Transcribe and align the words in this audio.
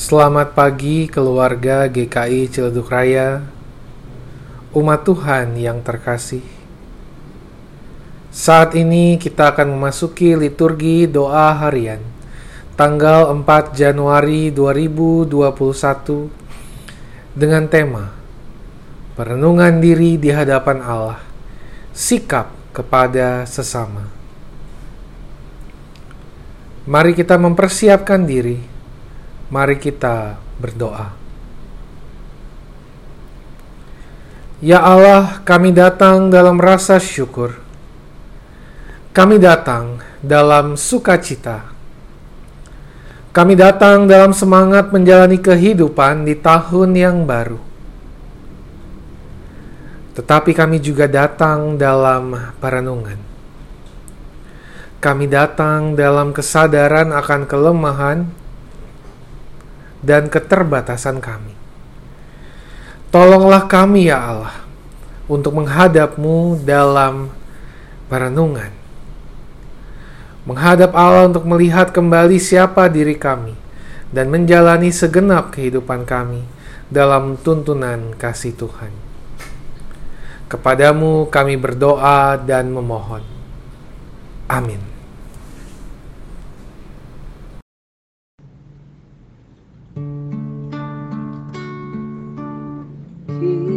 Selamat 0.00 0.56
pagi 0.56 1.12
keluarga 1.12 1.84
GKI 1.84 2.48
Ciledug 2.48 2.88
Raya, 2.88 3.44
umat 4.72 5.04
Tuhan 5.04 5.60
yang 5.60 5.84
terkasih. 5.84 6.40
Saat 8.32 8.80
ini 8.80 9.20
kita 9.20 9.52
akan 9.52 9.76
memasuki 9.76 10.32
liturgi 10.32 11.04
doa 11.04 11.52
harian 11.52 12.00
tanggal 12.80 13.28
4 13.28 13.76
Januari 13.76 14.48
2021 14.48 15.36
dengan 17.36 17.68
tema 17.68 18.08
Perenungan 19.20 19.84
diri 19.84 20.16
di 20.16 20.32
hadapan 20.32 20.80
Allah, 20.80 21.20
sikap 21.92 22.48
kepada 22.72 23.44
sesama. 23.44 24.08
Mari 26.88 27.12
kita 27.12 27.36
mempersiapkan 27.36 28.24
diri 28.24 28.79
Mari 29.50 29.82
kita 29.82 30.38
berdoa. 30.62 31.10
Ya 34.62 34.78
Allah, 34.78 35.42
kami 35.42 35.74
datang 35.74 36.30
dalam 36.30 36.62
rasa 36.62 37.02
syukur. 37.02 37.58
Kami 39.10 39.42
datang 39.42 39.98
dalam 40.22 40.78
sukacita. 40.78 41.66
Kami 43.34 43.58
datang 43.58 44.06
dalam 44.06 44.30
semangat 44.30 44.94
menjalani 44.94 45.40
kehidupan 45.40 46.28
di 46.28 46.38
tahun 46.38 46.90
yang 46.94 47.16
baru. 47.26 47.58
Tetapi 50.14 50.50
kami 50.54 50.78
juga 50.78 51.10
datang 51.10 51.74
dalam 51.74 52.54
perenungan. 52.60 53.18
Kami 55.00 55.24
datang 55.26 55.96
dalam 55.96 56.36
kesadaran 56.36 57.10
akan 57.16 57.48
kelemahan 57.48 58.28
dan 60.00 60.32
keterbatasan 60.32 61.20
kami. 61.20 61.54
Tolonglah 63.10 63.66
kami 63.66 64.08
ya 64.08 64.18
Allah 64.22 64.54
untuk 65.26 65.54
menghadapmu 65.58 66.62
dalam 66.62 67.30
perenungan. 68.10 68.70
Menghadap 70.46 70.94
Allah 70.96 71.30
untuk 71.30 71.46
melihat 71.46 71.94
kembali 71.94 72.40
siapa 72.40 72.90
diri 72.90 73.14
kami 73.14 73.54
dan 74.10 74.30
menjalani 74.30 74.90
segenap 74.90 75.54
kehidupan 75.54 76.02
kami 76.02 76.42
dalam 76.90 77.38
tuntunan 77.38 78.14
kasih 78.18 78.54
Tuhan. 78.58 78.90
Kepadamu 80.50 81.30
kami 81.30 81.54
berdoa 81.54 82.34
dan 82.42 82.74
memohon. 82.74 83.22
Amin. 84.50 84.99
feet. 93.40 93.69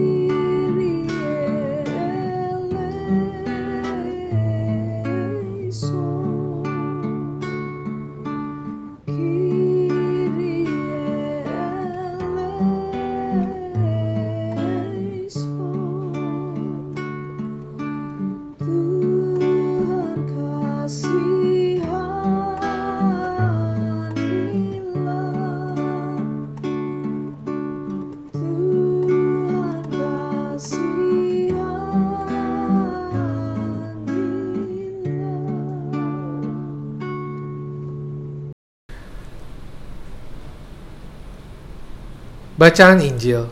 Bacaan 42.53 43.01
Injil 43.01 43.49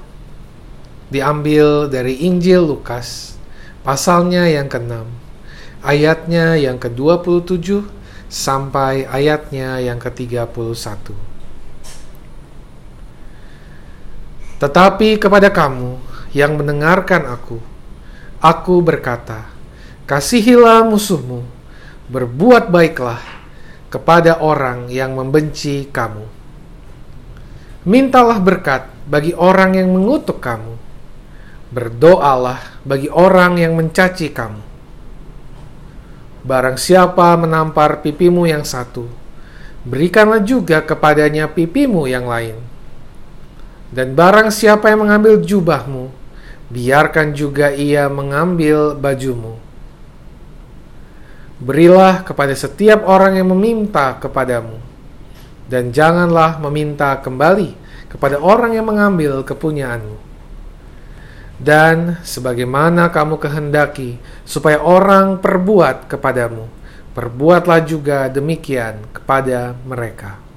diambil 1.09 1.89
dari 1.89 2.21
Injil 2.21 2.69
Lukas, 2.69 3.33
pasalnya 3.81 4.45
yang 4.45 4.69
ke-6, 4.69 4.93
ayatnya 5.81 6.53
yang 6.53 6.77
ke-27 6.77 7.81
sampai 8.29 9.09
ayatnya 9.09 9.81
yang 9.81 9.97
ke-31. 9.97 11.17
Tetapi 14.61 15.09
kepada 15.17 15.49
kamu 15.49 15.97
yang 16.37 16.61
mendengarkan 16.61 17.25
aku, 17.25 17.57
aku 18.37 18.85
berkata, 18.85 19.49
kasihilah 20.05 20.85
musuhmu, 20.85 21.41
berbuat 22.05 22.69
baiklah 22.69 23.17
kepada 23.89 24.37
orang 24.45 24.93
yang 24.93 25.17
membenci 25.17 25.89
kamu 25.89 26.40
Mintalah 27.81 28.37
berkat 28.37 28.85
bagi 29.09 29.33
orang 29.33 29.73
yang 29.73 29.89
mengutuk 29.89 30.37
kamu. 30.37 30.77
Berdoalah 31.73 32.77
bagi 32.85 33.09
orang 33.09 33.57
yang 33.57 33.73
mencaci 33.73 34.29
kamu. 34.29 34.61
Barang 36.45 36.77
siapa 36.77 37.33
menampar 37.41 38.05
pipimu 38.05 38.45
yang 38.45 38.61
satu, 38.61 39.09
berikanlah 39.81 40.45
juga 40.45 40.85
kepadanya 40.85 41.49
pipimu 41.49 42.05
yang 42.05 42.29
lain. 42.29 42.61
Dan 43.89 44.13
barang 44.13 44.53
siapa 44.53 44.93
yang 44.93 45.09
mengambil 45.09 45.41
jubahmu, 45.41 46.13
biarkan 46.69 47.33
juga 47.33 47.73
ia 47.73 48.05
mengambil 48.13 48.93
bajumu. 48.93 49.57
Berilah 51.57 52.21
kepada 52.21 52.53
setiap 52.53 53.09
orang 53.09 53.41
yang 53.41 53.49
meminta 53.49 54.21
kepadamu 54.21 54.90
dan 55.71 55.95
janganlah 55.95 56.59
meminta 56.59 57.15
kembali 57.23 57.79
kepada 58.11 58.43
orang 58.43 58.75
yang 58.75 58.91
mengambil 58.91 59.39
kepunyaanmu. 59.47 60.19
Dan 61.55 62.19
sebagaimana 62.27 63.07
kamu 63.07 63.39
kehendaki 63.39 64.19
supaya 64.43 64.83
orang 64.83 65.39
perbuat 65.39 66.11
kepadamu, 66.11 66.67
perbuatlah 67.15 67.79
juga 67.87 68.27
demikian 68.27 68.99
kepada 69.15 69.71
mereka. 69.87 70.50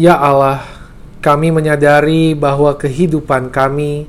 Ya 0.00 0.16
Allah, 0.16 0.64
kami 1.20 1.52
menyadari 1.52 2.32
bahwa 2.32 2.72
kehidupan 2.72 3.52
kami 3.52 4.08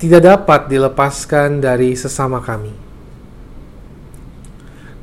tidak 0.00 0.24
dapat 0.24 0.72
dilepaskan 0.72 1.60
dari 1.60 1.92
sesama 1.92 2.40
kami. 2.40 2.72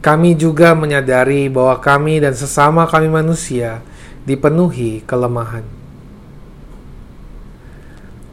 Kami 0.01 0.33
juga 0.33 0.73
menyadari 0.73 1.53
bahwa 1.53 1.77
kami 1.77 2.17
dan 2.17 2.33
sesama 2.33 2.89
kami 2.89 3.13
manusia 3.13 3.85
dipenuhi 4.25 5.05
kelemahan. 5.05 5.61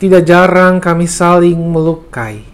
Tidak 0.01 0.25
jarang 0.25 0.81
kami 0.81 1.05
saling 1.05 1.61
melukai, 1.61 2.49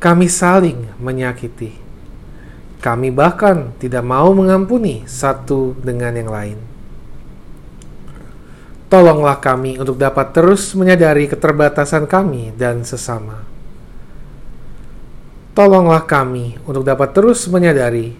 kami 0.00 0.24
saling 0.24 0.88
menyakiti. 0.96 1.76
Kami 2.80 3.12
bahkan 3.12 3.76
tidak 3.76 4.08
mau 4.08 4.32
mengampuni 4.32 5.04
satu 5.04 5.76
dengan 5.84 6.16
yang 6.16 6.32
lain. 6.32 6.77
Tolonglah 8.88 9.36
kami 9.36 9.76
untuk 9.76 10.00
dapat 10.00 10.32
terus 10.32 10.72
menyadari 10.72 11.28
keterbatasan 11.28 12.08
kami 12.08 12.56
dan 12.56 12.88
sesama. 12.88 13.44
tolonglah 15.58 16.06
kami 16.06 16.54
untuk 16.70 16.86
dapat 16.86 17.10
terus 17.10 17.50
menyadari 17.50 18.14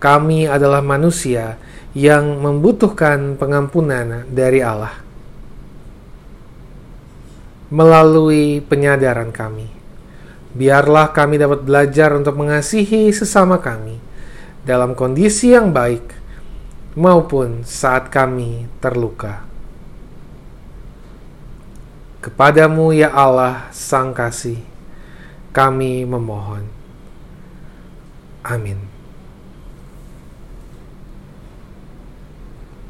kami 0.00 0.48
adalah 0.48 0.80
manusia 0.80 1.60
yang 1.92 2.40
membutuhkan 2.40 3.36
pengampunan 3.36 4.24
dari 4.32 4.64
Allah. 4.64 4.96
Melalui 7.68 8.64
penyadaran 8.64 9.28
kami, 9.28 9.68
biarlah 10.56 11.12
kami 11.12 11.36
dapat 11.36 11.60
belajar 11.60 12.16
untuk 12.16 12.40
mengasihi 12.40 13.12
sesama 13.12 13.60
kami 13.60 14.00
dalam 14.64 14.96
kondisi 14.96 15.52
yang 15.52 15.76
baik 15.76 16.08
maupun 16.96 17.68
saat 17.68 18.08
kami 18.08 18.64
terluka. 18.80 19.47
Kepadamu 22.18 22.90
ya 22.90 23.14
Allah 23.14 23.70
Sang 23.70 24.10
Kasih, 24.10 24.58
kami 25.54 26.02
memohon. 26.02 26.66
Amin. 28.42 28.97